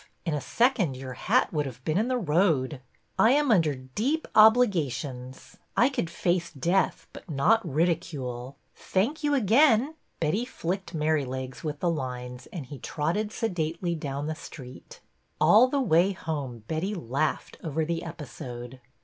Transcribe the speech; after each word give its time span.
In 0.25 0.33
a 0.33 0.41
second 0.41 0.97
your 0.97 1.13
hat 1.13 1.53
would 1.53 1.67
have 1.67 1.85
been 1.85 1.99
in 1.99 2.07
the 2.07 2.17
road."" 2.17 2.81
I 3.19 3.33
am 3.33 3.51
under 3.51 3.75
deep 3.75 4.27
obligations. 4.33 5.57
I 5.77 5.89
could 5.89 6.09
face 6.09 6.51
death, 6.51 7.05
but 7.13 7.29
not 7.29 7.63
ridicule. 7.63 8.57
Thank 8.73 9.23
you 9.23 9.35
again!" 9.35 9.93
Betty 10.19 10.43
flicked 10.43 10.95
Merrylegs 10.95 11.63
with 11.63 11.81
the 11.81 11.91
lines 11.91 12.47
and 12.51 12.65
he 12.65 12.79
trotted 12.79 13.31
sedately 13.31 13.93
down 13.93 14.25
the 14.25 14.33
street. 14.33 15.01
All 15.39 15.67
the 15.67 15.79
way 15.81 16.13
home 16.13 16.63
Betty 16.67 16.95
laughed 16.95 17.59
over 17.63 17.85
the 17.85 18.01
episode. 18.03 18.79